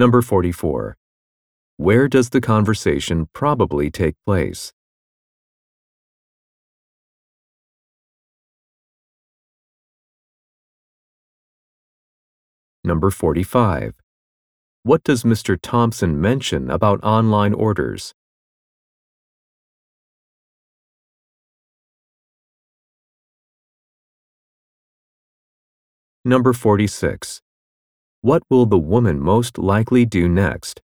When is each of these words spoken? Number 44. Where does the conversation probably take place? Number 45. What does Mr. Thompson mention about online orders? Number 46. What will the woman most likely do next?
Number 0.00 0.22
44. 0.22 0.96
Where 1.76 2.08
does 2.08 2.30
the 2.30 2.40
conversation 2.40 3.28
probably 3.34 3.90
take 3.90 4.14
place? 4.24 4.72
Number 12.82 13.10
45. 13.10 13.92
What 14.84 15.04
does 15.04 15.22
Mr. 15.22 15.58
Thompson 15.60 16.18
mention 16.18 16.70
about 16.70 17.04
online 17.04 17.52
orders? 17.52 18.14
Number 26.24 26.54
46. 26.54 27.42
What 28.22 28.42
will 28.50 28.66
the 28.66 28.78
woman 28.78 29.18
most 29.18 29.56
likely 29.56 30.04
do 30.04 30.28
next? 30.28 30.82